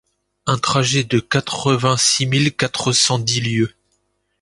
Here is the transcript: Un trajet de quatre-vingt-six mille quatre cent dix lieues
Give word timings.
Un 0.47 0.57
trajet 0.57 1.03
de 1.03 1.19
quatre-vingt-six 1.19 2.25
mille 2.25 2.51
quatre 2.55 2.91
cent 2.91 3.19
dix 3.19 3.39
lieues 3.39 3.75